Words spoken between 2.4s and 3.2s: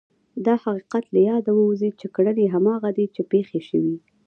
هماغه دي